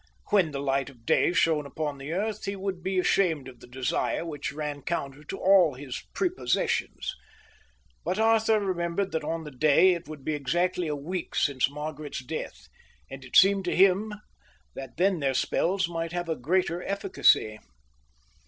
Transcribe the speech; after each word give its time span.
When 0.31 0.49
the 0.49 0.57
light 0.59 0.89
of 0.89 1.05
day 1.05 1.31
shone 1.31 1.67
upon 1.67 1.99
the 1.99 2.11
earth 2.11 2.45
he 2.45 2.55
would 2.55 2.81
be 2.81 2.97
ashamed 2.97 3.47
of 3.47 3.59
the 3.59 3.67
desire 3.67 4.25
which 4.25 4.51
ran 4.51 4.81
counter 4.81 5.23
to 5.25 5.37
all 5.37 5.75
his 5.75 6.01
prepossessions. 6.15 7.13
But 8.03 8.17
Arthur 8.17 8.59
remembered 8.59 9.11
that 9.11 9.23
on 9.23 9.43
the 9.43 9.51
next 9.51 9.59
day 9.59 9.93
it 9.93 10.07
would 10.07 10.25
be 10.25 10.33
exactly 10.33 10.87
a 10.87 10.95
week 10.95 11.35
since 11.35 11.69
Margaret's 11.69 12.25
death, 12.25 12.67
and 13.11 13.23
it 13.23 13.35
seemed 13.35 13.63
to 13.65 13.75
him 13.75 14.11
that 14.73 14.97
then 14.97 15.19
their 15.19 15.35
spells 15.35 15.87
might 15.87 16.13
have 16.13 16.29
a 16.29 16.35
greater 16.35 16.81
efficacy. 16.81 17.59